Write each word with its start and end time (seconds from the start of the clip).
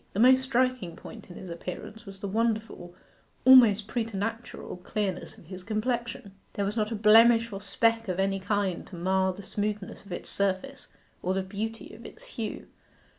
The 0.13 0.19
most 0.19 0.41
striking 0.41 0.95
point 0.95 1.29
in 1.29 1.35
his 1.37 1.51
appearance 1.51 2.07
was 2.07 2.21
the 2.21 2.27
wonderful, 2.27 2.95
almost 3.45 3.85
preternatural, 3.87 4.77
clearness 4.77 5.37
of 5.37 5.45
his 5.45 5.63
complexion. 5.63 6.31
There 6.53 6.65
was 6.65 6.75
not 6.75 6.91
a 6.91 6.95
blemish 6.95 7.51
or 7.53 7.61
speck 7.61 8.07
of 8.07 8.19
any 8.19 8.39
kind 8.39 8.83
to 8.87 8.95
mar 8.95 9.31
the 9.31 9.43
smoothness 9.43 10.03
of 10.03 10.11
its 10.11 10.27
surface 10.27 10.87
or 11.21 11.35
the 11.35 11.43
beauty 11.43 11.93
of 11.93 12.03
its 12.03 12.23
hue. 12.33 12.65